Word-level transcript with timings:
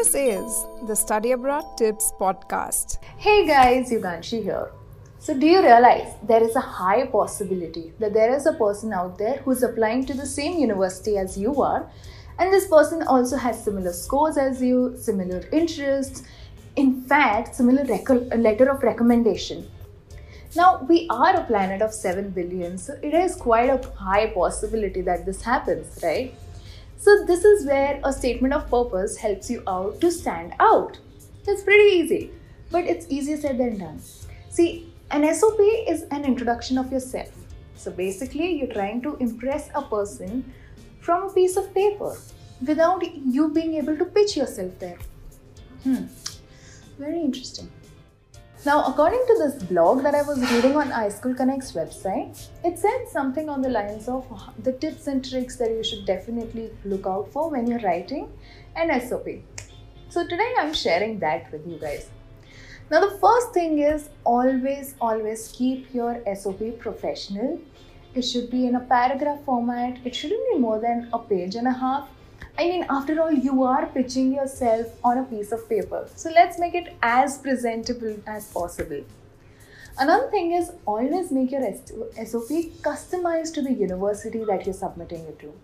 This 0.00 0.14
is 0.14 0.66
the 0.88 0.96
Study 0.96 1.32
Abroad 1.32 1.76
Tips 1.76 2.10
podcast. 2.18 2.96
Hey 3.18 3.46
guys, 3.46 3.90
Yuganshi 3.90 4.42
here. 4.42 4.70
So, 5.18 5.38
do 5.38 5.46
you 5.46 5.60
realize 5.60 6.14
there 6.22 6.42
is 6.42 6.56
a 6.56 6.60
high 6.60 7.04
possibility 7.06 7.92
that 7.98 8.14
there 8.14 8.34
is 8.34 8.46
a 8.46 8.54
person 8.54 8.94
out 8.94 9.18
there 9.18 9.42
who's 9.44 9.62
applying 9.62 10.06
to 10.06 10.14
the 10.14 10.24
same 10.24 10.58
university 10.58 11.18
as 11.18 11.36
you 11.36 11.60
are, 11.60 11.86
and 12.38 12.50
this 12.50 12.66
person 12.66 13.02
also 13.02 13.36
has 13.36 13.62
similar 13.62 13.92
scores 13.92 14.38
as 14.38 14.62
you, 14.62 14.96
similar 14.96 15.42
interests, 15.52 16.22
in 16.76 17.02
fact, 17.02 17.54
similar 17.54 17.84
rec- 17.84 18.36
letter 18.48 18.70
of 18.70 18.82
recommendation. 18.82 19.68
Now, 20.56 20.82
we 20.88 21.08
are 21.10 21.36
a 21.36 21.44
planet 21.44 21.82
of 21.82 21.92
7 21.92 22.30
billion, 22.30 22.78
so 22.78 22.98
it 23.02 23.12
is 23.12 23.36
quite 23.36 23.68
a 23.68 23.86
high 23.98 24.28
possibility 24.28 25.02
that 25.02 25.26
this 25.26 25.42
happens, 25.42 26.02
right? 26.02 26.34
So, 27.00 27.24
this 27.24 27.46
is 27.46 27.64
where 27.64 27.98
a 28.04 28.12
statement 28.12 28.52
of 28.52 28.68
purpose 28.70 29.16
helps 29.16 29.48
you 29.48 29.62
out 29.66 30.02
to 30.02 30.10
stand 30.12 30.52
out. 30.60 30.98
It's 31.46 31.62
pretty 31.62 31.96
easy, 31.96 32.30
but 32.70 32.84
it's 32.84 33.06
easier 33.08 33.38
said 33.38 33.56
than 33.56 33.78
done. 33.78 34.02
See, 34.50 34.92
an 35.10 35.24
SOP 35.34 35.58
is 35.88 36.02
an 36.10 36.26
introduction 36.26 36.76
of 36.76 36.92
yourself. 36.92 37.32
So 37.74 37.90
basically, 37.90 38.52
you're 38.52 38.74
trying 38.74 39.00
to 39.00 39.16
impress 39.16 39.70
a 39.74 39.80
person 39.80 40.52
from 41.00 41.22
a 41.22 41.32
piece 41.32 41.56
of 41.56 41.72
paper 41.72 42.18
without 42.66 43.02
you 43.24 43.48
being 43.48 43.76
able 43.76 43.96
to 43.96 44.04
pitch 44.04 44.36
yourself 44.36 44.78
there. 44.78 44.98
Hmm, 45.84 46.04
very 46.98 47.22
interesting. 47.22 47.70
Now, 48.66 48.84
according 48.84 49.24
to 49.26 49.36
this 49.38 49.62
blog 49.62 50.02
that 50.02 50.14
I 50.14 50.20
was 50.20 50.38
reading 50.52 50.76
on 50.76 50.90
iSchool 50.90 51.34
Connect's 51.34 51.72
website, 51.72 52.48
it 52.62 52.78
said 52.78 53.08
something 53.10 53.48
on 53.48 53.62
the 53.62 53.70
lines 53.70 54.06
of 54.06 54.26
the 54.62 54.72
tips 54.72 55.06
and 55.06 55.26
tricks 55.26 55.56
that 55.56 55.70
you 55.70 55.82
should 55.82 56.04
definitely 56.04 56.70
look 56.84 57.06
out 57.06 57.32
for 57.32 57.48
when 57.48 57.66
you're 57.66 57.80
writing 57.80 58.30
an 58.76 59.00
SOP. 59.00 59.28
So, 60.10 60.26
today 60.26 60.52
I'm 60.58 60.74
sharing 60.74 61.18
that 61.20 61.50
with 61.50 61.66
you 61.66 61.78
guys. 61.78 62.10
Now, 62.90 63.00
the 63.00 63.16
first 63.18 63.54
thing 63.54 63.78
is 63.78 64.10
always, 64.24 64.94
always 65.00 65.50
keep 65.56 65.94
your 65.94 66.22
SOP 66.36 66.78
professional. 66.78 67.62
It 68.14 68.22
should 68.22 68.50
be 68.50 68.66
in 68.66 68.74
a 68.74 68.80
paragraph 68.80 69.42
format, 69.46 70.00
it 70.04 70.14
shouldn't 70.14 70.52
be 70.52 70.58
more 70.58 70.78
than 70.78 71.08
a 71.14 71.18
page 71.18 71.54
and 71.54 71.66
a 71.66 71.72
half. 71.72 72.10
I 72.60 72.64
mean, 72.64 72.84
after 72.90 73.18
all, 73.22 73.32
you 73.32 73.62
are 73.62 73.86
pitching 73.86 74.34
yourself 74.34 74.88
on 75.02 75.16
a 75.16 75.22
piece 75.24 75.50
of 75.50 75.66
paper. 75.66 76.06
So, 76.14 76.30
let's 76.30 76.58
make 76.58 76.74
it 76.74 76.94
as 77.02 77.38
presentable 77.38 78.16
as 78.26 78.52
possible. 78.52 79.02
Another 79.96 80.28
thing 80.30 80.52
is 80.52 80.70
always 80.84 81.30
make 81.32 81.52
your 81.52 81.62
SOP 81.62 82.50
customized 82.88 83.54
to 83.54 83.62
the 83.62 83.72
university 83.72 84.44
that 84.44 84.66
you're 84.66 84.74
submitting 84.74 85.20
it 85.20 85.38
to. 85.38 85.54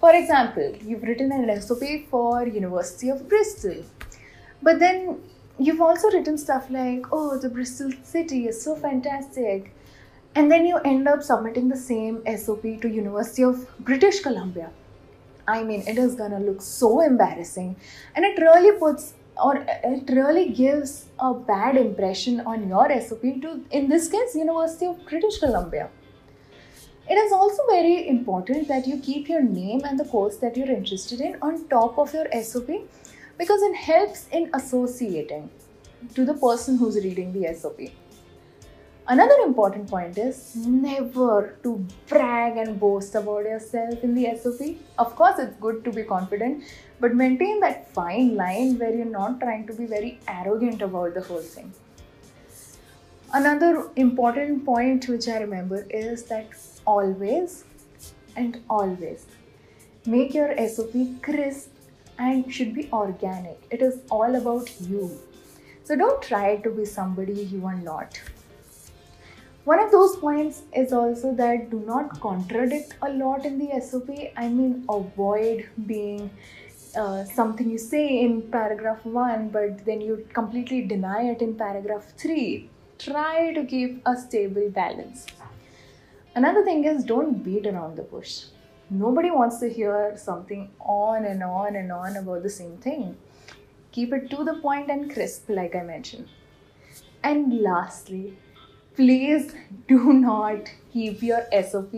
For 0.00 0.14
example, 0.14 0.74
you've 0.82 1.02
written 1.02 1.30
an 1.30 1.60
SOP 1.60 1.82
for 2.08 2.46
University 2.46 3.10
of 3.10 3.28
Bristol, 3.28 3.84
but 4.62 4.78
then 4.78 5.20
you've 5.58 5.82
also 5.82 6.10
written 6.10 6.38
stuff 6.38 6.70
like, 6.70 7.04
oh, 7.12 7.36
the 7.36 7.50
Bristol 7.50 7.92
city 8.02 8.48
is 8.48 8.62
so 8.62 8.76
fantastic. 8.76 9.74
And 10.34 10.50
then 10.50 10.64
you 10.64 10.78
end 10.78 11.06
up 11.06 11.22
submitting 11.22 11.68
the 11.68 11.76
same 11.76 12.22
SOP 12.38 12.62
to 12.62 12.88
University 12.88 13.44
of 13.44 13.68
British 13.80 14.20
Columbia. 14.20 14.70
I 15.46 15.62
mean, 15.62 15.82
it 15.86 15.98
is 15.98 16.14
gonna 16.14 16.40
look 16.40 16.62
so 16.62 17.00
embarrassing. 17.00 17.76
And 18.14 18.24
it 18.24 18.38
really 18.38 18.78
puts 18.78 19.14
or 19.42 19.56
it 19.66 20.08
really 20.10 20.50
gives 20.50 21.06
a 21.18 21.34
bad 21.34 21.76
impression 21.76 22.40
on 22.40 22.68
your 22.68 22.88
SOP 23.00 23.22
to, 23.42 23.64
in 23.70 23.88
this 23.88 24.08
case, 24.08 24.36
University 24.36 24.86
of 24.86 25.04
British 25.06 25.38
Columbia. 25.38 25.90
It 27.08 27.14
is 27.14 27.32
also 27.32 27.62
very 27.68 28.08
important 28.08 28.68
that 28.68 28.86
you 28.86 28.98
keep 28.98 29.28
your 29.28 29.42
name 29.42 29.82
and 29.84 29.98
the 29.98 30.04
course 30.04 30.36
that 30.36 30.56
you're 30.56 30.70
interested 30.70 31.20
in 31.20 31.36
on 31.42 31.66
top 31.68 31.98
of 31.98 32.14
your 32.14 32.26
SOP 32.42 32.70
because 33.36 33.60
it 33.62 33.74
helps 33.74 34.28
in 34.32 34.50
associating 34.54 35.50
to 36.14 36.24
the 36.24 36.34
person 36.34 36.78
who's 36.78 36.96
reading 36.96 37.32
the 37.32 37.52
SOP. 37.54 37.90
Another 39.06 39.34
important 39.44 39.86
point 39.86 40.16
is 40.16 40.56
never 40.56 41.58
to 41.62 41.86
brag 42.08 42.56
and 42.56 42.80
boast 42.80 43.14
about 43.14 43.44
yourself 43.44 44.02
in 44.02 44.14
the 44.14 44.34
SOP. 44.34 44.76
Of 44.98 45.14
course, 45.14 45.38
it's 45.38 45.54
good 45.60 45.84
to 45.84 45.92
be 45.92 46.04
confident, 46.04 46.64
but 47.00 47.14
maintain 47.14 47.60
that 47.60 47.92
fine 47.92 48.34
line 48.34 48.78
where 48.78 48.94
you're 48.94 49.04
not 49.04 49.40
trying 49.40 49.66
to 49.66 49.74
be 49.74 49.84
very 49.84 50.20
arrogant 50.26 50.80
about 50.80 51.12
the 51.12 51.20
whole 51.20 51.42
thing. 51.42 51.70
Another 53.34 53.90
important 53.96 54.64
point 54.64 55.06
which 55.06 55.28
I 55.28 55.36
remember 55.36 55.86
is 55.90 56.22
that 56.24 56.48
always 56.86 57.64
and 58.36 58.62
always 58.70 59.26
make 60.06 60.32
your 60.32 60.56
SOP 60.66 60.94
crisp 61.20 61.68
and 62.18 62.50
should 62.50 62.74
be 62.74 62.88
organic. 62.90 63.58
It 63.70 63.82
is 63.82 63.98
all 64.10 64.34
about 64.34 64.80
you. 64.80 65.20
So 65.82 65.94
don't 65.94 66.22
try 66.22 66.56
to 66.56 66.70
be 66.70 66.86
somebody 66.86 67.34
you 67.34 67.66
are 67.66 67.76
not. 67.76 68.18
One 69.64 69.80
of 69.80 69.90
those 69.90 70.16
points 70.16 70.62
is 70.76 70.92
also 70.92 71.34
that 71.34 71.70
do 71.70 71.80
not 71.80 72.20
contradict 72.20 72.94
a 73.00 73.10
lot 73.10 73.46
in 73.46 73.58
the 73.58 73.80
SOP. 73.80 74.10
I 74.36 74.48
mean, 74.48 74.84
avoid 74.88 75.68
being 75.86 76.30
uh, 76.96 77.24
something 77.24 77.70
you 77.70 77.78
say 77.78 78.20
in 78.20 78.42
paragraph 78.42 79.04
1, 79.04 79.48
but 79.48 79.84
then 79.86 80.00
you 80.00 80.26
completely 80.32 80.82
deny 80.82 81.22
it 81.30 81.40
in 81.40 81.54
paragraph 81.54 82.12
3. 82.18 82.68
Try 82.98 83.54
to 83.54 83.64
keep 83.64 84.02
a 84.06 84.16
stable 84.16 84.68
balance. 84.70 85.26
Another 86.34 86.64
thing 86.64 86.84
is 86.84 87.04
don't 87.04 87.42
beat 87.42 87.66
around 87.66 87.96
the 87.96 88.02
bush 88.02 88.44
Nobody 88.90 89.30
wants 89.30 89.58
to 89.60 89.72
hear 89.72 90.14
something 90.16 90.70
on 90.78 91.24
and 91.24 91.42
on 91.42 91.74
and 91.74 91.90
on 91.90 92.16
about 92.16 92.42
the 92.42 92.50
same 92.50 92.76
thing. 92.76 93.16
Keep 93.92 94.12
it 94.12 94.30
to 94.30 94.44
the 94.44 94.54
point 94.54 94.90
and 94.90 95.10
crisp, 95.10 95.48
like 95.48 95.74
I 95.74 95.82
mentioned. 95.82 96.28
And 97.22 97.62
lastly, 97.62 98.36
please 98.94 99.54
do 99.88 100.12
not 100.12 100.70
keep 100.92 101.22
your 101.22 101.42
SOP 101.70 101.92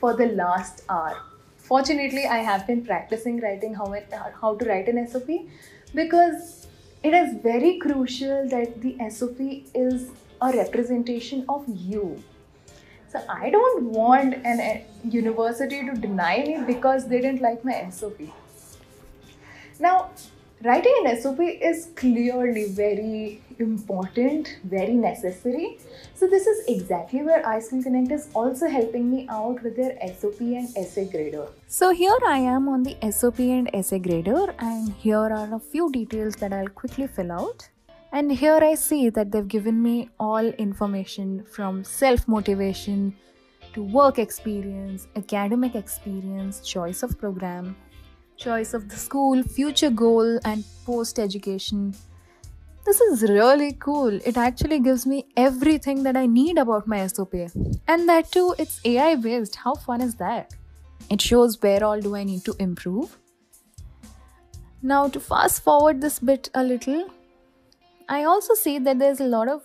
for 0.00 0.14
the 0.14 0.26
last 0.26 0.82
hour. 0.88 1.16
Fortunately, 1.56 2.26
I 2.26 2.38
have 2.38 2.66
been 2.66 2.84
practicing 2.84 3.40
writing 3.40 3.74
how, 3.74 3.92
it, 3.92 4.12
how 4.40 4.54
to 4.56 4.64
write 4.64 4.88
an 4.88 5.06
SOP 5.08 5.28
because 5.94 6.66
it 7.02 7.14
is 7.14 7.42
very 7.42 7.78
crucial 7.78 8.48
that 8.48 8.80
the 8.82 8.96
SOP 9.10 9.40
is 9.74 10.10
a 10.42 10.52
representation 10.52 11.44
of 11.48 11.64
you 11.68 12.22
so 13.14 13.22
I 13.28 13.48
don't 13.48 13.84
want 13.84 14.34
an 14.34 14.60
a 14.60 14.84
university 15.08 15.84
to 15.88 15.92
deny 15.94 16.42
me 16.46 16.54
because 16.66 17.06
they 17.06 17.20
didn't 17.20 17.40
like 17.40 17.64
my 17.64 17.88
SOP. 17.88 18.22
Now, 19.78 20.10
writing 20.64 20.94
an 21.04 21.20
SOP 21.20 21.40
is 21.40 21.90
clearly 21.94 22.68
very 22.68 23.42
important, 23.58 24.58
very 24.64 24.94
necessary. 24.94 25.78
So 26.14 26.26
this 26.26 26.46
is 26.46 26.64
exactly 26.66 27.22
where 27.22 27.42
iSchool 27.42 27.82
Connect 27.82 28.10
is 28.10 28.28
also 28.34 28.66
helping 28.66 29.10
me 29.10 29.26
out 29.28 29.62
with 29.62 29.76
their 29.76 29.94
SOP 30.14 30.40
and 30.40 30.74
essay 30.74 31.04
grader. 31.04 31.48
So 31.66 31.92
here 31.92 32.18
I 32.26 32.38
am 32.38 32.68
on 32.68 32.82
the 32.82 32.96
SOP 33.12 33.40
and 33.40 33.68
essay 33.74 33.98
grader 33.98 34.54
and 34.58 34.90
here 34.94 35.18
are 35.18 35.54
a 35.54 35.58
few 35.58 35.90
details 35.92 36.34
that 36.36 36.54
I'll 36.54 36.68
quickly 36.68 37.08
fill 37.08 37.32
out. 37.32 37.68
And 38.12 38.32
here 38.32 38.60
I 38.62 38.74
see 38.74 39.10
that 39.10 39.32
they've 39.32 39.46
given 39.46 39.82
me 39.82 40.08
all 40.18 40.46
information 40.66 41.44
from 41.44 41.84
self 41.84 42.26
motivation 42.26 43.14
to 43.74 43.82
work 43.82 44.18
experience, 44.18 45.08
academic 45.16 45.74
experience, 45.74 46.60
choice 46.60 47.02
of 47.02 47.18
program, 47.18 47.76
choice 48.36 48.74
of 48.74 48.88
the 48.88 48.96
school, 48.96 49.42
future 49.42 49.90
goal, 49.90 50.38
and 50.44 50.64
post 50.84 51.18
education. 51.18 51.94
This 52.84 53.00
is 53.00 53.22
really 53.22 53.72
cool. 53.72 54.20
It 54.24 54.36
actually 54.36 54.80
gives 54.80 55.06
me 55.06 55.26
everything 55.36 56.02
that 56.02 56.16
I 56.16 56.26
need 56.26 56.58
about 56.58 56.86
my 56.86 57.06
SOP. 57.06 57.34
And 57.88 58.08
that 58.08 58.30
too, 58.30 58.54
it's 58.58 58.80
AI 58.84 59.14
based. 59.16 59.56
How 59.56 59.74
fun 59.74 60.02
is 60.02 60.16
that? 60.16 60.54
It 61.10 61.20
shows 61.20 61.60
where 61.62 61.82
all 61.82 62.00
do 62.00 62.14
I 62.14 62.24
need 62.24 62.44
to 62.44 62.54
improve. 62.58 63.18
Now, 64.82 65.08
to 65.08 65.18
fast 65.18 65.62
forward 65.62 66.02
this 66.02 66.18
bit 66.18 66.50
a 66.54 66.62
little, 66.62 67.08
I 68.06 68.24
also 68.24 68.52
see 68.52 68.78
that 68.80 68.98
there's 68.98 69.20
a 69.20 69.24
lot 69.24 69.48
of 69.48 69.62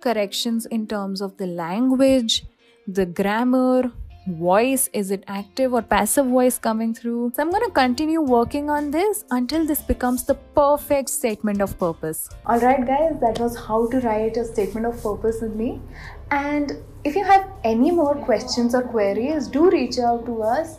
corrections 0.00 0.64
in 0.66 0.86
terms 0.86 1.20
of 1.20 1.36
the 1.36 1.46
language, 1.46 2.46
the 2.86 3.04
grammar, 3.04 3.92
voice 4.26 4.88
is 4.92 5.10
it 5.10 5.24
active 5.26 5.72
or 5.72 5.82
passive 5.82 6.26
voice 6.26 6.58
coming 6.58 6.94
through 6.94 7.32
so 7.34 7.42
i'm 7.42 7.50
going 7.50 7.64
to 7.64 7.70
continue 7.70 8.20
working 8.20 8.70
on 8.70 8.90
this 8.90 9.24
until 9.30 9.66
this 9.66 9.82
becomes 9.82 10.24
the 10.24 10.34
perfect 10.60 11.08
statement 11.08 11.60
of 11.60 11.76
purpose 11.78 12.28
all 12.46 12.60
right 12.60 12.86
guys 12.86 13.18
that 13.20 13.38
was 13.40 13.56
how 13.66 13.88
to 13.88 13.98
write 14.00 14.36
a 14.36 14.44
statement 14.44 14.86
of 14.86 15.02
purpose 15.02 15.40
with 15.42 15.56
me 15.56 15.80
and 16.30 16.72
if 17.04 17.16
you 17.16 17.24
have 17.24 17.48
any 17.64 17.90
more 17.90 18.14
questions 18.14 18.76
or 18.76 18.82
queries 18.82 19.48
do 19.48 19.68
reach 19.70 19.98
out 19.98 20.24
to 20.24 20.40
us 20.42 20.78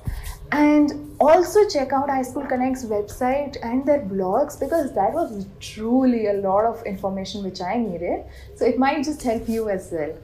and 0.53 1.15
also 1.19 1.67
check 1.67 1.91
out 1.91 2.09
iSchool 2.09 2.47
Connect's 2.47 2.85
website 2.85 3.57
and 3.63 3.85
their 3.85 4.01
blogs 4.01 4.59
because 4.59 4.93
that 4.93 5.11
was 5.11 5.47
truly 5.59 6.27
a 6.27 6.33
lot 6.33 6.65
of 6.65 6.83
information 6.85 7.43
which 7.43 7.59
I 7.59 7.77
needed. 7.77 8.23
So 8.55 8.65
it 8.65 8.77
might 8.77 9.03
just 9.03 9.23
help 9.23 9.49
you 9.49 9.69
as 9.69 9.89
well. 9.91 10.15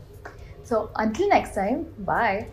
So 0.64 0.92
until 0.96 1.30
next 1.30 1.56
time, 1.56 1.88
bye. 2.00 2.48